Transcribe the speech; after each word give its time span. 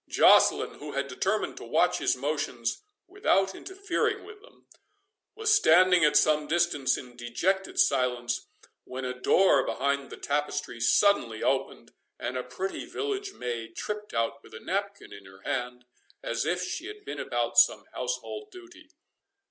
Joceline, 0.09 0.77
who 0.79 0.93
had 0.93 1.07
determined 1.07 1.57
to 1.57 1.63
watch 1.63 1.99
his 1.99 2.17
motions 2.17 2.81
without 3.05 3.53
interfering 3.53 4.23
with 4.23 4.41
them, 4.41 4.65
was 5.35 5.53
standing 5.53 6.03
at 6.03 6.17
some 6.17 6.47
distance 6.47 6.97
in 6.97 7.15
dejected 7.15 7.77
silence, 7.79 8.47
when 8.83 9.05
a 9.05 9.13
door 9.13 9.63
behind 9.63 10.09
the 10.09 10.17
tapestry 10.17 10.79
suddenly 10.79 11.43
opened, 11.43 11.93
and 12.17 12.35
a 12.35 12.41
pretty 12.43 12.87
village 12.87 13.33
maid 13.33 13.75
tripped 13.75 14.11
out 14.11 14.41
with 14.41 14.55
a 14.55 14.59
napkin 14.59 15.13
in 15.13 15.25
her 15.27 15.41
hand, 15.41 15.85
as 16.23 16.47
if 16.47 16.63
she 16.63 16.87
had 16.87 17.05
been 17.05 17.19
about 17.19 17.59
some 17.59 17.85
household 17.93 18.49
duty. 18.49 18.89